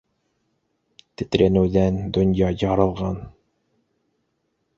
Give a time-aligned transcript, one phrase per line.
[1.21, 3.21] Тетрәнеүҙән донъя яралған.